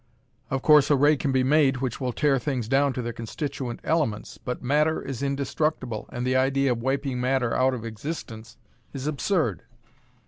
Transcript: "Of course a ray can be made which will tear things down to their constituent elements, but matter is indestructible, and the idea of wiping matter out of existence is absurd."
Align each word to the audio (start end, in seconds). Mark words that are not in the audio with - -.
"Of 0.49 0.63
course 0.63 0.89
a 0.89 0.95
ray 0.95 1.15
can 1.15 1.31
be 1.31 1.43
made 1.43 1.77
which 1.77 2.01
will 2.01 2.11
tear 2.11 2.39
things 2.39 2.67
down 2.67 2.91
to 2.93 3.03
their 3.03 3.13
constituent 3.13 3.79
elements, 3.83 4.39
but 4.39 4.63
matter 4.63 4.99
is 4.99 5.21
indestructible, 5.21 6.09
and 6.11 6.25
the 6.25 6.35
idea 6.35 6.71
of 6.71 6.81
wiping 6.81 7.21
matter 7.21 7.53
out 7.55 7.75
of 7.75 7.85
existence 7.85 8.57
is 8.93 9.05
absurd." 9.05 9.61